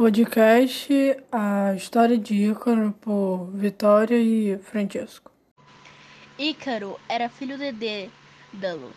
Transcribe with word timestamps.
podcast 0.00 0.88
A 1.30 1.74
História 1.74 2.16
de 2.16 2.32
Ícaro 2.50 2.90
por 3.02 3.50
Vitória 3.52 4.16
e 4.16 4.56
Francesco. 4.56 5.30
Ícaro 6.38 6.98
era 7.06 7.28
filho 7.28 7.58
de 7.58 7.70
Dédalo, 7.70 8.94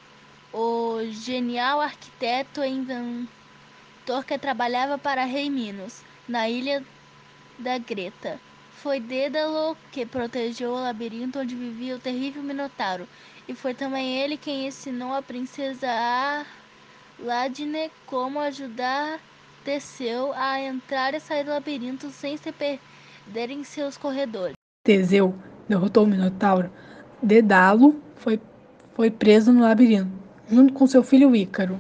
o 0.53 0.99
genial 1.11 1.81
arquiteto 1.81 2.63
e 2.63 2.69
inventor 2.69 4.23
que 4.25 4.37
trabalhava 4.37 4.97
para 4.97 5.25
rei 5.25 5.49
Minos, 5.49 6.01
na 6.25 6.47
ilha 6.47 6.81
da 7.59 7.77
Greta. 7.77 8.39
Foi 8.77 9.01
Dédalo 9.01 9.75
que 9.91 10.05
protegeu 10.05 10.71
o 10.71 10.81
labirinto 10.81 11.37
onde 11.37 11.53
vivia 11.53 11.97
o 11.97 11.99
terrível 11.99 12.41
Minotauro, 12.41 13.09
e 13.45 13.53
foi 13.53 13.73
também 13.73 14.19
ele 14.19 14.37
quem 14.37 14.67
ensinou 14.67 15.13
a 15.13 15.21
princesa 15.21 16.45
Aladine 17.19 17.91
como 18.05 18.39
ajudar 18.39 19.19
Teseu 19.63 20.33
a 20.35 20.59
entrar 20.59 21.13
e 21.13 21.21
sair 21.21 21.45
do 21.45 21.51
labirinto 21.51 22.09
sem 22.09 22.35
se 22.35 22.51
perder 22.51 23.49
em 23.49 23.63
seus 23.63 23.95
corredores. 23.95 24.55
Teseu 24.83 25.33
derrotou 25.69 26.03
o 26.03 26.07
Minotauro. 26.07 26.69
Dedalo 27.21 28.01
foi, 28.17 28.41
foi 28.93 29.09
preso 29.09 29.53
no 29.53 29.61
labirinto, 29.61 30.11
junto 30.49 30.73
com 30.73 30.85
seu 30.85 31.01
filho 31.01 31.33
Ícaro. 31.33 31.79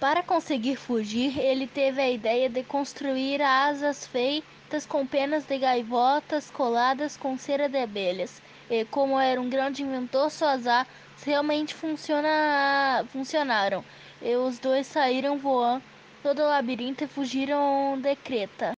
Para 0.00 0.24
conseguir 0.24 0.74
fugir, 0.74 1.38
ele 1.38 1.68
teve 1.68 2.00
a 2.00 2.10
ideia 2.10 2.48
de 2.48 2.64
construir 2.64 3.40
asas 3.40 4.04
feitas 4.04 4.84
com 4.84 5.06
penas 5.06 5.44
de 5.44 5.56
gaivotas 5.56 6.50
coladas 6.50 7.16
com 7.16 7.38
cera 7.38 7.68
de 7.68 7.78
abelhas. 7.78 8.42
E 8.68 8.84
como 8.86 9.20
era 9.20 9.40
um 9.40 9.48
grande 9.48 9.84
inventor, 9.84 10.30
suas 10.30 10.66
asas 10.66 10.88
realmente 11.24 11.74
funciona, 11.74 13.04
funcionaram. 13.12 13.84
E 14.20 14.34
os 14.34 14.58
dois 14.58 14.88
saíram 14.88 15.38
voando 15.38 15.82
todo 16.22 16.42
o 16.42 16.48
labirinto 16.48 17.04
e 17.04 17.06
fugiram 17.06 17.98
de 18.00 18.14
Creta. 18.16 18.72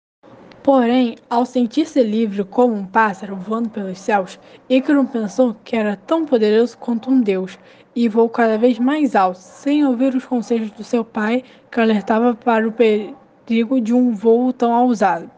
Porém, 0.63 1.17
ao 1.31 1.47
sentir-se 1.47 2.03
livre 2.03 2.45
como 2.45 2.75
um 2.75 2.87
pássaro 2.87 3.35
voando 3.35 3.71
pelos 3.71 3.99
céus, 3.99 4.39
Ícaro 4.69 5.07
pensou 5.07 5.55
que 5.65 5.75
era 5.75 5.97
tão 5.97 6.27
poderoso 6.27 6.77
quanto 6.77 7.11
um 7.11 7.21
deus 7.21 7.59
e 7.97 8.09
voou 8.09 8.29
cada 8.29 8.59
vez 8.59 8.79
mais 8.79 9.17
alto, 9.17 9.39
sem 9.39 9.85
ouvir 9.87 10.15
os 10.15 10.25
conselhos 10.25 10.71
do 10.73 10.85
seu 10.85 11.05
pai, 11.05 11.43
que 11.71 11.81
alertava 11.81 12.35
para 12.35 12.69
o 12.69 12.73
perigo 12.73 13.81
de 13.81 13.95
um 13.95 14.15
voo 14.15 14.53
tão 14.53 14.71
ousado. 14.85 15.31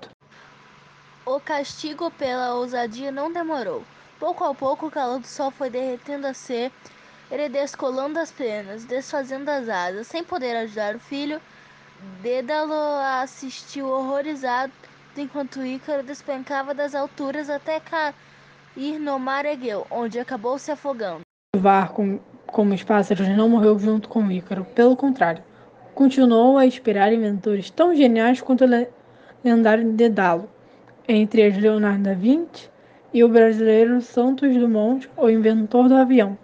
O 1.25 1.39
castigo 1.39 2.11
pela 2.11 2.55
ousadia 2.55 3.13
não 3.13 3.33
demorou. 3.33 3.85
Pouco 4.19 4.45
a 4.45 4.53
pouco, 4.53 4.87
o 4.87 4.91
calor 4.91 5.21
do 5.21 5.27
sol 5.27 5.53
foi 5.53 5.71
derretendo 5.71 6.27
a 6.27 6.35
ser, 6.35 6.73
ele 7.31 7.49
descolando 7.49 8.19
as 8.19 8.33
penas, 8.33 8.85
desfazendo 8.85 9.49
as 9.49 9.69
asas, 9.69 10.09
sem 10.09 10.25
poder 10.25 10.57
ajudar 10.57 10.97
o 10.97 11.01
filho. 11.01 11.41
Dédalo 12.21 12.75
assistiu 13.23 13.87
horrorizado 13.87 14.73
enquanto 15.17 15.65
Ícaro 15.65 16.03
despencava 16.03 16.75
das 16.75 16.95
alturas 16.95 17.49
até 17.49 17.79
cair 17.79 18.99
no 18.99 19.19
mar 19.19 19.45
Egeu, 19.45 19.87
onde 19.91 20.19
acabou 20.19 20.59
se 20.59 20.73
afogando. 20.73 21.21
Voar 21.55 21.93
com, 21.93 22.19
como 22.47 22.75
os 22.75 22.83
pássaros 22.83 23.29
não 23.29 23.49
morreu 23.49 23.79
junto 23.79 24.09
com 24.09 24.31
Ícaro, 24.33 24.65
pelo 24.65 24.97
contrário, 24.97 25.45
continuou 25.95 26.59
a 26.59 26.67
inspirar 26.67 27.13
inventores 27.13 27.71
tão 27.71 27.95
geniais 27.95 28.41
quanto 28.41 28.65
o 28.65 28.87
lendário 29.45 29.93
Dédalo, 29.93 30.51
entre 31.07 31.43
eles 31.43 31.59
Leonardo 31.59 32.03
da 32.03 32.15
Vinci 32.15 32.69
e 33.15 33.23
o 33.23 33.29
brasileiro 33.29 34.01
Santos 34.01 34.57
Dumont, 34.57 35.09
o 35.17 35.29
inventor 35.29 35.89
do 35.89 35.95
avião. 35.95 36.37